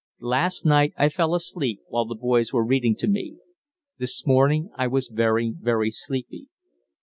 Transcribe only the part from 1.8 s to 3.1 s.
while the boys were reading to